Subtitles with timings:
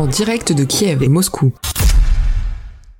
[0.00, 1.52] en direct de Kiev et Moscou.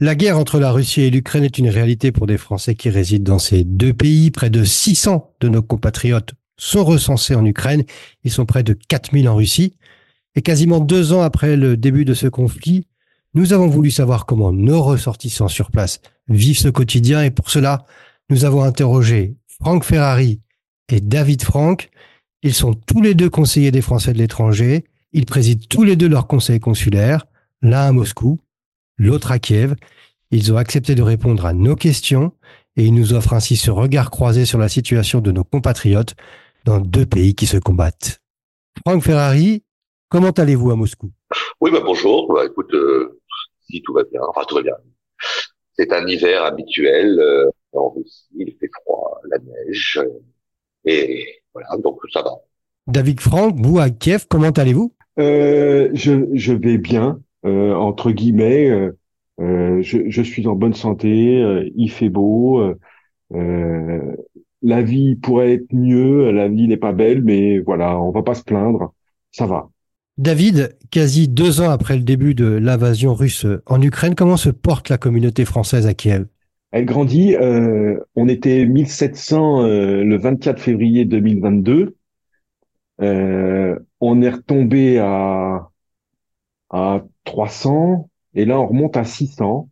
[0.00, 3.32] La guerre entre la Russie et l'Ukraine est une réalité pour des Français qui résident
[3.32, 4.30] dans ces deux pays.
[4.30, 7.84] Près de 600 de nos compatriotes sont recensés en Ukraine.
[8.24, 9.78] Ils sont près de 4000 en Russie.
[10.34, 12.86] Et quasiment deux ans après le début de ce conflit,
[13.32, 17.22] nous avons voulu savoir comment nos ressortissants sur place vivent ce quotidien.
[17.22, 17.86] Et pour cela,
[18.28, 20.42] nous avons interrogé Franck Ferrari
[20.90, 21.88] et David Franck.
[22.42, 24.84] Ils sont tous les deux conseillers des Français de l'étranger.
[25.12, 27.26] Ils président tous les deux leur conseil consulaire,
[27.62, 28.38] l'un à Moscou,
[28.96, 29.74] l'autre à Kiev.
[30.30, 32.32] Ils ont accepté de répondre à nos questions
[32.76, 36.14] et ils nous offrent ainsi ce regard croisé sur la situation de nos compatriotes
[36.64, 38.20] dans deux pays qui se combattent.
[38.86, 39.64] Franck Ferrari,
[40.08, 41.10] comment allez-vous à Moscou?
[41.60, 42.32] Oui, bah bonjour.
[42.32, 43.20] Bah, écoute, euh,
[43.68, 44.76] si tout va bien, enfin tout va bien.
[45.72, 50.08] C'est un hiver habituel euh, en Russie, il fait froid, la neige, euh,
[50.84, 52.32] et voilà, donc ça va.
[52.86, 54.94] David Franck, vous à Kiev, comment allez-vous?
[55.20, 58.70] Je, je vais bien, euh, entre guillemets.
[58.70, 58.96] Euh,
[59.40, 62.62] euh je, je, suis en bonne santé, euh, il fait beau.
[63.32, 64.14] Euh,
[64.62, 68.34] la vie pourrait être mieux, la vie n'est pas belle, mais voilà, on va pas
[68.34, 68.92] se plaindre,
[69.32, 69.70] ça va.
[70.18, 74.90] David, quasi deux ans après le début de l'invasion russe en Ukraine, comment se porte
[74.90, 76.26] la communauté française à Kiev?
[76.72, 77.36] Elle grandit.
[78.16, 81.96] on était 1700 le 24 février 2022.
[83.02, 85.70] Euh, on est retombé à,
[86.70, 89.68] à 300 et là on remonte à 600.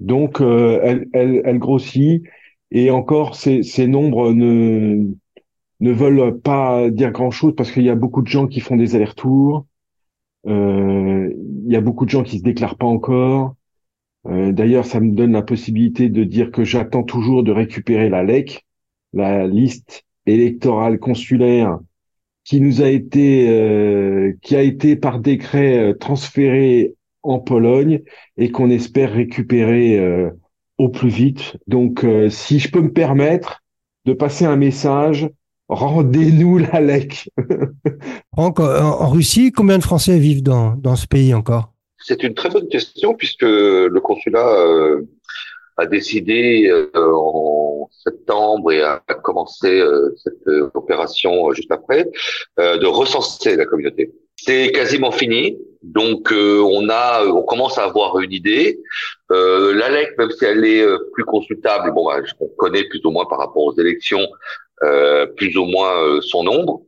[0.00, 2.22] Donc euh, elle, elle, elle, grossit
[2.70, 5.06] et encore ces, ces nombres ne,
[5.80, 8.96] ne veulent pas dire grand-chose parce qu'il y a beaucoup de gens qui font des
[8.96, 9.66] allers-retours.
[10.46, 11.32] Euh,
[11.66, 13.54] il y a beaucoup de gens qui se déclarent pas encore.
[14.28, 18.22] Euh, D'ailleurs, ça me donne la possibilité de dire que j'attends toujours de récupérer la
[18.24, 18.66] LEC,
[19.12, 21.78] la liste électorale consulaire
[22.46, 28.02] qui nous a été euh, qui a été par décret euh, transféré en Pologne
[28.36, 30.30] et qu'on espère récupérer euh,
[30.78, 31.56] au plus vite.
[31.66, 33.64] Donc si je peux me permettre
[34.04, 35.28] de passer un message,
[35.68, 37.30] rendez-nous la LEC.
[38.32, 41.72] Franck, en, Russie, combien de Français vivent dans, dans ce pays encore?
[41.98, 44.54] C'est une très bonne question puisque le consulat
[45.76, 52.08] a décidé en septembre et a, commencé euh, cette euh, opération euh, juste après,
[52.58, 54.12] de recenser la communauté.
[54.36, 58.80] C'est quasiment fini, donc on a, on commence à avoir une idée.
[59.32, 60.84] Euh, L'ALEC, même si elle est
[61.14, 64.26] plus consultable, bon, bah, on connaît plus ou moins par rapport aux élections,
[65.36, 66.82] plus ou moins son nombre.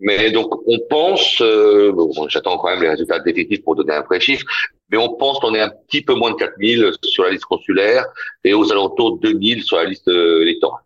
[0.00, 4.18] Mais donc on pense, bon, j'attends quand même les résultats définitifs pour donner un vrai
[4.18, 4.46] chiffre,
[4.94, 8.06] mais on pense qu'on est un petit peu moins de 4000 sur la liste consulaire
[8.44, 10.82] et aux alentours de 2000 sur la liste euh, électorale.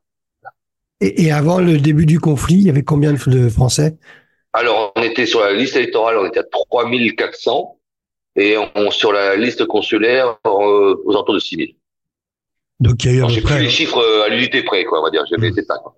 [1.02, 3.98] Et, et, avant le début du conflit, il y avait combien de Français?
[4.54, 7.78] Alors, on était sur la liste électorale, on était à 3400
[8.36, 11.74] et on, sur la liste consulaire euh, aux alentours de 6000.
[12.80, 15.02] Donc il y a eu J'ai pris les chiffres euh, à l'unité près, quoi, on
[15.02, 15.22] va dire.
[15.30, 15.54] J'ai mmh.
[15.66, 15.76] ça.
[15.82, 15.96] Quoi.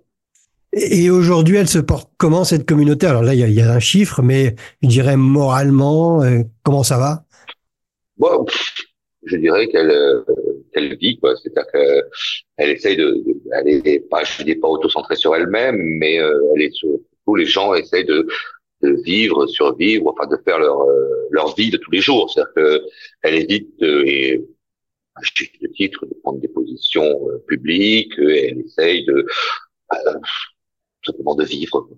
[0.73, 3.07] Et aujourd'hui, elle se porte comment cette communauté?
[3.07, 6.21] Alors là, il y, a, il y, a, un chiffre, mais je dirais moralement,
[6.63, 7.23] comment ça va?
[8.21, 8.45] Bon,
[9.23, 10.23] je dirais qu'elle euh,
[10.71, 13.17] qu'elle vit quoi, c'est-à-dire qu'elle essaye de,
[13.51, 16.73] elle est pas, je dis pas auto-centrée sur elle-même, mais euh, elle est
[17.25, 18.27] tous les gens essayent de,
[18.83, 22.29] de vivre, survivre, enfin de faire leur euh, leur vie de tous les jours.
[22.29, 22.81] C'est-à-dire que
[23.23, 24.39] elle évite et
[25.15, 29.25] à juste titre de prendre des positions publiques, elle essaye de
[31.03, 31.89] simplement de vivre.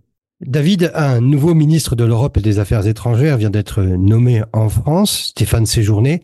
[0.46, 5.28] David, un nouveau ministre de l'Europe et des Affaires étrangères vient d'être nommé en France,
[5.28, 6.22] Stéphane Séjourné.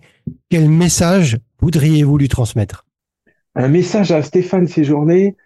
[0.50, 2.86] Quel message voudriez-vous lui transmettre?
[3.56, 5.38] Un message à Stéphane Séjourné.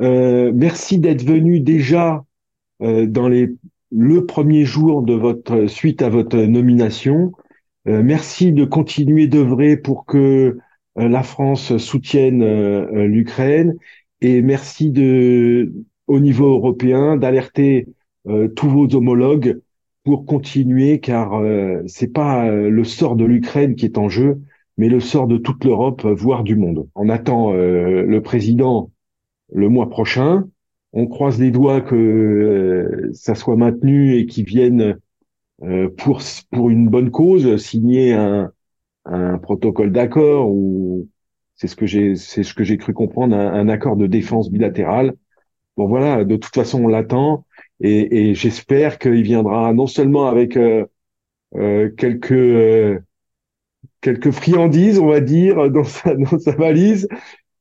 [0.00, 2.24] Euh, merci d'être venu déjà
[2.82, 3.50] euh, dans les,
[3.90, 7.32] le premier jour de votre suite à votre nomination.
[7.86, 10.58] Euh, merci de continuer d'œuvrer pour que
[10.96, 12.44] la France soutienne
[13.06, 13.76] l'Ukraine
[14.20, 14.92] et merci
[16.06, 17.86] au niveau européen, d'alerter
[18.54, 19.60] tous vos homologues
[20.04, 24.40] pour continuer, car euh, c'est pas euh, le sort de l'Ukraine qui est en jeu,
[24.76, 26.88] mais le sort de toute l'Europe, voire du monde.
[26.94, 28.90] On attend le président
[29.52, 30.48] le mois prochain.
[30.94, 34.96] On croise les doigts que ça soit maintenu et qu'il vienne
[35.98, 38.50] pour pour une bonne cause signer un,
[39.04, 41.06] un protocole d'accord ou
[41.54, 44.50] c'est ce que j'ai c'est ce que j'ai cru comprendre un, un, accord de défense
[44.50, 45.14] bilatéral.
[45.76, 47.44] Bon voilà, de toute façon on l'attend
[47.82, 50.86] et, et j'espère qu'il viendra non seulement avec euh,
[51.56, 53.00] euh, quelques euh,
[54.00, 57.08] quelques friandises, on va dire, dans sa, dans sa valise,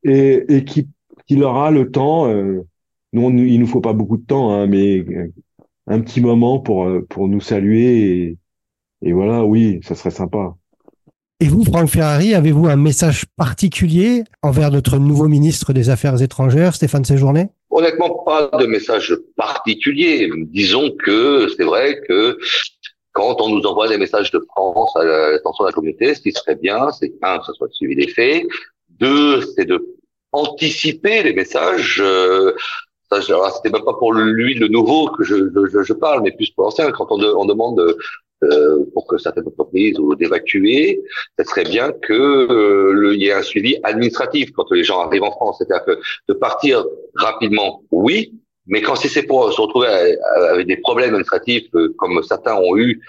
[0.04, 2.28] et, et qu'il aura le temps.
[2.28, 2.62] Euh,
[3.14, 5.04] nous, il nous faut pas beaucoup de temps, hein, mais
[5.88, 8.00] un petit moment pour pour nous saluer.
[8.00, 8.38] Et,
[9.02, 10.56] et voilà, oui, ça serait sympa.
[11.42, 16.76] Et vous, Franck Ferrari, avez-vous un message particulier envers notre nouveau ministre des Affaires étrangères,
[16.76, 17.48] Stéphane Séjourné?
[17.72, 20.30] Honnêtement, pas de message particulier.
[20.36, 22.38] Disons que c'est vrai que
[23.14, 26.34] quand on nous envoie des messages de France à l'attention de la communauté, ce qui
[26.34, 28.46] serait bien, c'est un, que ça soit suivi des faits.
[28.90, 29.86] Deux, c'est de
[30.34, 32.02] anticiper les messages.
[32.04, 32.54] Euh,
[33.12, 36.92] c'était même pas pour lui le nouveau que je, parle, mais plus pour l'ancien.
[36.92, 37.96] Quand on demande
[38.44, 41.02] euh, pour que certaines entreprises ou d'évacuer,
[41.38, 45.24] ce serait bien que euh, il y ait un suivi administratif quand les gens arrivent
[45.24, 45.58] en France.
[45.60, 46.84] C'est-à-dire que de partir
[47.14, 48.34] rapidement, oui,
[48.66, 50.18] mais quand c'est pour se retrouver
[50.50, 53.00] avec des problèmes administratifs euh, comme certains ont eu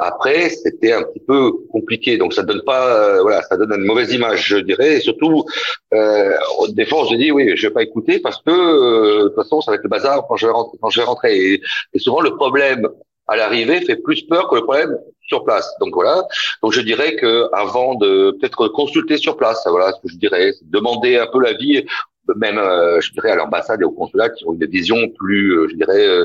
[0.00, 2.16] après, c'était un petit peu compliqué.
[2.16, 4.96] Donc ça donne pas, voilà, ça donne une mauvaise image, je dirais.
[4.96, 5.44] Et surtout,
[5.92, 6.32] euh,
[6.70, 9.72] des fois, je dis oui, je vais pas écouter parce que de toute façon, ça
[9.72, 11.60] va être le bazar quand je vais rentrer.
[11.92, 12.88] Et souvent, le problème
[13.26, 15.68] à l'arrivée fait plus peur que le problème sur place.
[15.80, 16.22] Donc voilà.
[16.62, 20.52] Donc je dirais que avant de peut-être consulter sur place, voilà ce que je dirais,
[20.62, 21.84] demander un peu l'avis,
[22.36, 25.68] même euh, je dirais à l'ambassade et au consulat qui ont une vision plus, euh,
[25.70, 26.24] je dirais, euh,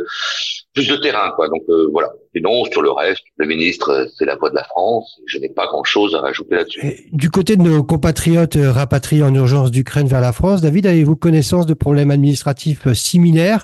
[0.73, 1.47] plus de terrain quoi.
[1.47, 2.09] Donc voilà.
[2.35, 5.19] Sinon sur le reste, le ministre c'est la voix de la France.
[5.25, 7.09] Je n'ai pas grand-chose à rajouter là-dessus.
[7.11, 11.65] Du côté de nos compatriotes rapatriés en urgence d'Ukraine vers la France, David, avez-vous connaissance
[11.65, 13.63] de problèmes administratifs similaires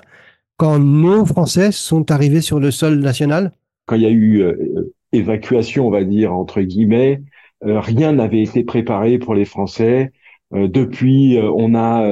[0.56, 3.52] quand nos Français sont arrivés sur le sol national?
[3.86, 7.22] Quand il y a eu euh, évacuation, on va dire, entre guillemets,
[7.64, 10.12] euh, rien n'avait été préparé pour les Français.
[10.54, 12.08] Euh, depuis, on a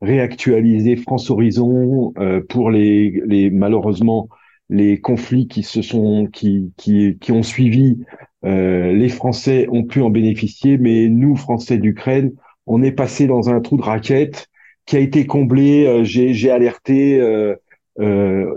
[0.00, 2.12] réactualisé France Horizon
[2.48, 4.28] pour les, les, malheureusement
[4.70, 7.98] les conflits qui se sont qui qui, qui ont suivi.
[8.42, 12.32] les Français ont pu en bénéficier, mais nous, Français d'Ukraine,
[12.66, 14.48] on est passé dans un trou de raquette
[14.86, 16.04] qui a été comblé.
[16.04, 17.56] J'ai alerté euh,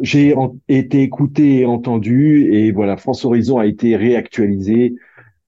[0.07, 0.33] j'ai
[0.69, 4.95] été écouté et entendu et voilà, France Horizon a été réactualisé.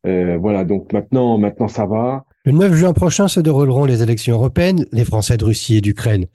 [0.05, 2.25] Euh, voilà, donc maintenant, maintenant ça va.
[2.43, 4.85] Le 9 juin prochain se dérouleront les élections européennes.
[4.91, 6.25] Les Français de Russie et d'Ukraine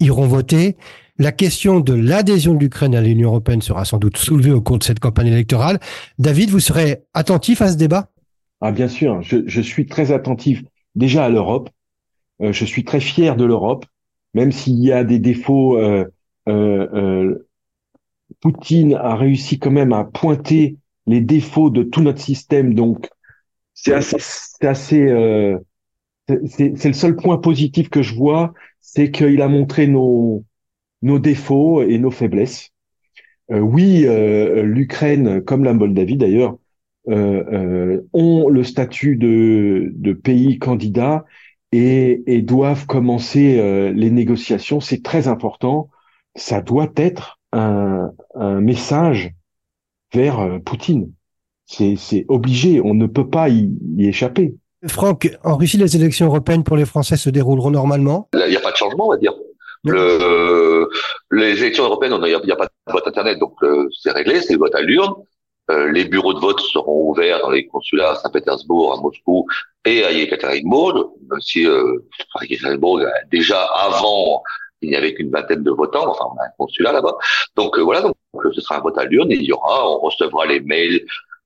[0.00, 0.76] iront voter.
[1.18, 4.78] La question de l'adhésion de l'Ukraine à l'Union européenne sera sans doute soulevée au cours
[4.78, 5.78] de cette campagne électorale.
[6.18, 8.10] David, vous serez attentif à ce débat?
[8.60, 10.62] Ah bien sûr, je, je suis très attentif
[10.94, 11.68] déjà à l'Europe.
[12.42, 13.86] Euh, je suis très fier de l'Europe,
[14.34, 16.04] même s'il y a des défauts euh,
[16.48, 17.48] euh, euh,
[18.40, 20.76] Poutine a réussi quand même à pointer
[21.06, 22.74] les défauts de tout notre système.
[22.74, 23.08] Donc,
[23.74, 25.58] c'est assez, c'est assez, euh,
[26.46, 30.44] c'est le seul point positif que je vois, c'est qu'il a montré nos
[31.02, 32.70] nos défauts et nos faiblesses.
[33.50, 36.56] Euh, oui, euh, l'Ukraine, comme la Moldavie d'ailleurs,
[37.06, 41.24] ont le statut de, de pays candidat
[41.72, 44.78] et, et doivent commencer les négociations.
[44.78, 45.90] C'est très important
[46.34, 49.32] ça doit être un, un message
[50.12, 51.12] vers euh, Poutine.
[51.66, 54.54] C'est obligé, on ne peut pas y, échapper.
[54.88, 58.28] Franck, en Russie, les élections européennes pour les Français se dérouleront normalement?
[58.34, 59.32] Il n'y a pas de changement, on va dire.
[59.84, 60.88] Le,
[61.30, 64.52] les élections européennes, il n'y a, pas de vote Internet, donc euh, c'est réglé, c'est
[64.52, 65.14] le vote à l'urne.
[65.70, 69.46] Euh, les bureaux de vote seront ouverts dans les consulats à Saint-Pétersbourg, à Moscou
[69.84, 71.98] et à Yekaterinbourg, même si euh,
[72.42, 73.00] Yekaterinbourg,
[73.30, 74.42] déjà avant
[74.82, 77.16] il n'y avait qu'une vingtaine de votants, enfin on a un consulat là-bas.
[77.56, 78.14] Donc euh, voilà, donc
[78.52, 81.04] ce sera un vote à l'urne, il y aura, on recevra les mails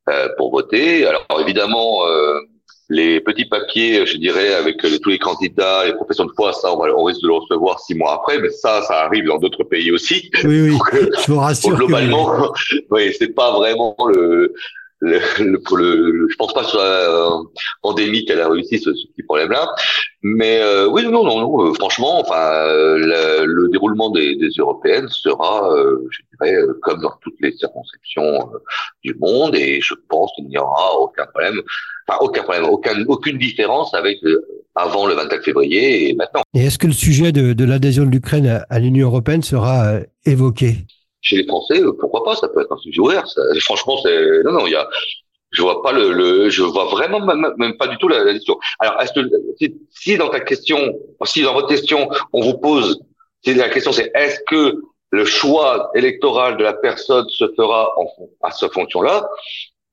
[0.08, 1.06] euh, pour voter.
[1.06, 2.40] Alors évidemment, euh,
[2.88, 6.78] les petits papiers, je dirais, avec tous les candidats, les professions de foi, ça, on,
[6.78, 9.64] va, on risque de le recevoir six mois après, mais ça, ça arrive dans d'autres
[9.64, 10.30] pays aussi.
[10.44, 10.78] Oui, oui,
[11.26, 11.76] je vous rassure.
[11.76, 12.52] globalement,
[12.90, 14.54] oui, c'est pas vraiment le
[15.00, 17.42] le, le, je pense pas que ce soit euh,
[17.82, 19.74] endémique à la Russie ce, petit problème-là,
[20.22, 25.08] mais euh, oui non non non euh, franchement enfin euh, le, déroulement des, des, européennes
[25.08, 25.70] sera
[26.10, 28.50] je dirais comme dans toutes les circonscriptions
[29.04, 29.54] du monde.
[29.54, 31.60] Et je pense qu'il n'y aura aucun problème
[32.08, 34.18] enfin aucun problème aucun, aucune différence avec
[34.74, 36.42] avant le 24 février et maintenant.
[36.54, 40.86] Et est-ce que le sujet de, de l'adhésion de l'Ukraine à l'Union européenne sera évoqué?
[41.20, 43.26] Chez les Français, euh, pourquoi pas Ça peut être un sujet ouvert.
[43.26, 44.88] Ça, franchement, c'est non, non, il y a.
[45.50, 48.58] Je vois pas le, le je vois vraiment même, pas du tout la, la question.
[48.78, 49.20] Alors, est-ce que
[49.58, 50.78] si, si, dans ta question,
[51.24, 53.00] si dans votre question, on vous pose,
[53.44, 58.06] si la question c'est est-ce que le choix électoral de la personne se fera en,
[58.42, 59.28] à cette fonction-là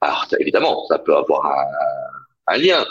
[0.01, 2.83] Alors, évidemment, ça peut avoir un, un lien.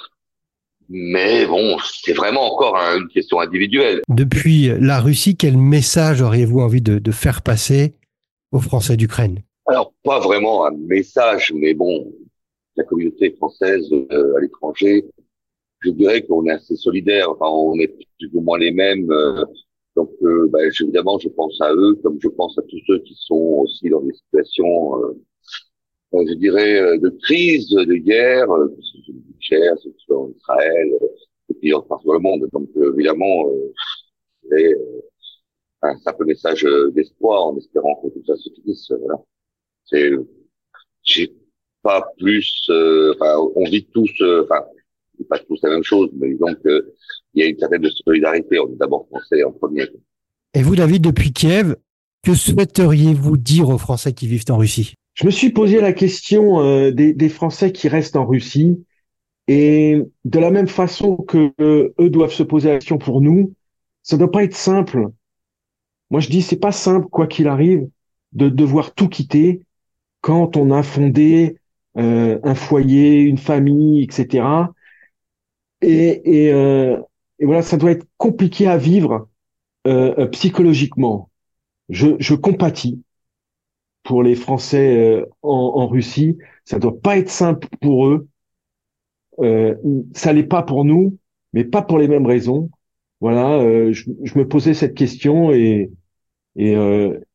[0.88, 4.02] Mais bon, c'est vraiment encore une question individuelle.
[4.08, 7.94] Depuis la Russie, quel message auriez-vous envie de, de faire passer
[8.52, 12.12] aux Français d'Ukraine Alors, pas vraiment un message, mais bon,
[12.76, 15.04] la communauté française euh, à l'étranger,
[15.80, 19.10] je dirais qu'on est assez solidaire, enfin, on est plus ou moins les mêmes.
[19.10, 19.44] Euh,
[19.96, 23.14] donc, euh, bah, évidemment, je pense à eux, comme je pense à tous ceux qui
[23.18, 25.16] sont aussi dans des situations
[26.14, 28.46] je dirais, de crise, de guerre,
[29.40, 30.90] cher, c'est en Israël,
[31.48, 32.46] et puis partout dans le monde.
[32.52, 33.46] Donc évidemment,
[34.50, 34.76] c'est
[35.82, 38.90] un simple message d'espoir en espérant que tout ça se finisse.
[39.00, 39.20] Voilà.
[39.84, 40.10] C'est,
[41.02, 41.34] j'ai
[41.82, 42.70] pas plus,
[43.14, 44.10] enfin, on vit tous,
[44.44, 44.64] enfin,
[45.28, 46.82] pas tous la même chose, mais disons qu'il
[47.34, 48.58] y a une certaine solidarité.
[48.58, 49.88] On est d'abord français en premier.
[50.54, 51.76] Et vous, David, depuis Kiev,
[52.22, 54.94] que souhaiteriez-vous dire aux Français qui vivent en Russie?
[55.14, 58.84] Je me suis posé la question euh, des, des, Français qui restent en Russie.
[59.48, 63.54] Et de la même façon que euh, eux doivent se poser la question pour nous,
[64.02, 65.08] ça ne doit pas être simple.
[66.12, 67.88] Moi, je dis, c'est pas simple, quoi qu'il arrive,
[68.32, 69.62] de devoir tout quitter
[70.20, 71.56] quand on a fondé
[71.96, 74.44] euh, un foyer, une famille, etc.
[75.80, 76.98] Et, et, euh,
[77.38, 79.30] et, voilà, ça doit être compliqué à vivre
[79.86, 81.30] euh, euh, psychologiquement.
[81.88, 83.02] Je, je compatis
[84.02, 86.36] pour les Français euh, en, en, Russie.
[86.66, 88.28] Ça doit pas être simple pour eux.
[89.38, 89.74] Euh,
[90.14, 91.16] ça l'est pas pour nous,
[91.54, 92.70] mais pas pour les mêmes raisons.
[93.20, 95.90] Voilà, je, je, me posais cette question et
[96.56, 96.74] et,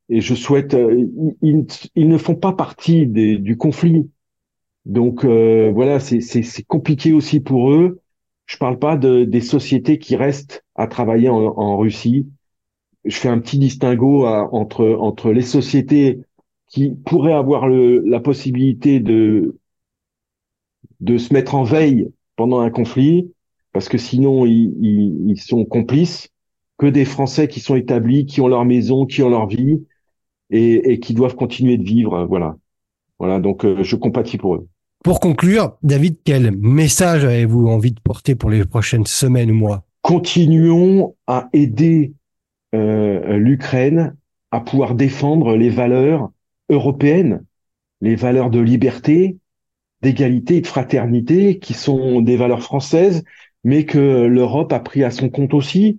[0.09, 0.75] et je souhaite.
[1.41, 4.09] Ils, ils, ne font pas partie du conflit,
[4.85, 8.01] donc voilà, c'est compliqué aussi pour eux.
[8.45, 12.27] Je parle pas de, des sociétés qui restent à travailler en, Russie.
[13.03, 16.21] Je fais un petit distinguo entre les sociétés
[16.67, 19.53] qui pourraient avoir la possibilité de
[21.01, 23.33] se mettre en veille pendant un conflit,
[23.73, 26.29] parce que sinon ils sont complices,
[26.77, 29.83] que des Français qui sont établis, qui ont leur maison, qui ont leur vie
[30.49, 32.25] et, et qui doivent continuer de vivre.
[32.25, 32.55] Voilà,
[33.19, 33.39] voilà.
[33.39, 34.67] Donc euh, je compatis pour eux.
[35.03, 39.83] Pour conclure, David, quel message avez-vous envie de porter pour les prochaines semaines ou mois?
[40.01, 42.13] Continuons à aider
[42.73, 44.15] euh, l'Ukraine
[44.51, 46.31] à pouvoir défendre les valeurs
[46.69, 47.43] européennes,
[48.01, 49.37] les valeurs de liberté,
[50.01, 53.23] d'égalité et de fraternité, qui sont des valeurs françaises,
[53.63, 55.97] mais que l'Europe a pris à son compte aussi.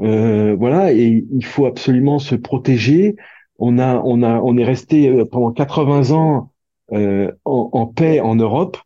[0.00, 3.16] Euh, voilà, et il faut absolument se protéger.
[3.58, 6.52] On a, on a, on est resté euh, pendant 80 ans
[6.92, 8.78] euh, en, paix en Europe.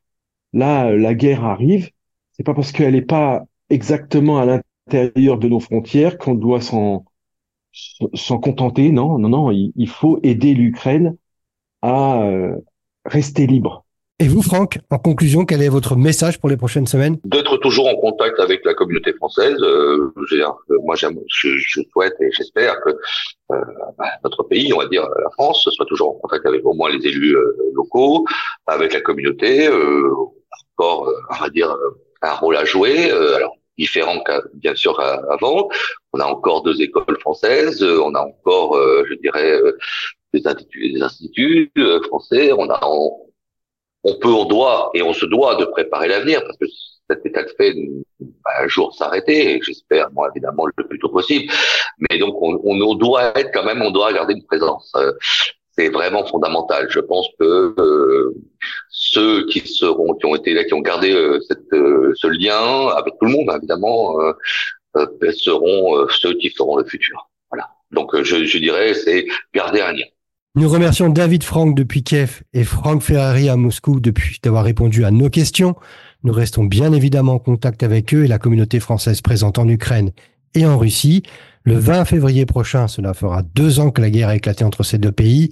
[0.53, 1.91] Là, la guerre arrive.
[2.33, 7.05] C'est pas parce qu'elle n'est pas exactement à l'intérieur de nos frontières qu'on doit s'en
[8.15, 8.91] s'en contenter.
[8.93, 9.51] Non, non, non.
[9.51, 11.17] Il, faut aider l'Ukraine
[11.83, 12.25] à
[13.05, 13.85] rester libre.
[14.23, 17.17] Et vous, Franck, en conclusion, quel est votre message pour les prochaines semaines?
[17.25, 19.57] D'être toujours en contact avec la communauté française.
[19.63, 20.13] Euh,
[20.85, 23.57] moi, je, je, souhaite et j'espère que euh,
[23.97, 26.91] bah, notre pays, on va dire la France, soit toujours en contact avec au moins
[26.91, 28.27] les élus euh, locaux,
[28.67, 29.67] avec la communauté.
[29.69, 30.13] Euh,
[30.77, 31.75] encore, euh, on va dire,
[32.21, 33.11] un rôle à jouer.
[33.11, 34.23] alors différent
[34.53, 35.71] bien sûr avant.
[36.13, 39.59] On a encore deux écoles françaises, on a encore, je dirais,
[40.35, 41.73] des instituts, des instituts
[42.09, 42.53] français.
[42.53, 42.79] On a
[44.05, 46.67] on peut, on doit et on se doit de préparer l'avenir parce que
[47.09, 47.75] cet état de fait
[48.45, 51.53] va un jour s'arrêter, j'espère, moi évidemment le plus tôt possible.
[51.99, 54.93] Mais donc on, on, doit être quand même, on doit garder une présence.
[54.97, 55.13] Euh,
[55.73, 56.89] c'est vraiment fondamental.
[56.91, 58.35] Je pense que euh,
[58.89, 63.15] ceux qui seront, qui ont été là, qui ont gardé euh, cette, ce lien avec
[63.19, 64.17] tout le monde, évidemment,
[64.95, 67.29] seront ceux qui feront le futur.
[67.51, 67.69] Voilà.
[67.91, 70.07] Donc je, je dirais, c'est garder un lien.
[70.57, 75.13] Nous remercions David Franck depuis Kiev et Franck Ferrari à Moscou depuis d'avoir répondu à
[75.13, 75.77] nos questions.
[76.25, 80.11] Nous restons bien évidemment en contact avec eux et la communauté française présente en Ukraine
[80.55, 81.23] et en Russie.
[81.63, 84.99] Le 20 février prochain, cela fera deux ans que la guerre a éclaté entre ces
[84.99, 85.51] deux pays.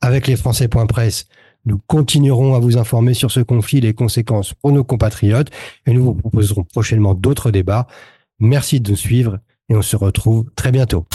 [0.00, 1.26] Avec les Français.press,
[1.64, 5.50] nous continuerons à vous informer sur ce conflit et les conséquences pour nos compatriotes
[5.86, 7.86] et nous vous proposerons prochainement d'autres débats.
[8.40, 9.38] Merci de nous suivre
[9.68, 11.06] et on se retrouve très bientôt.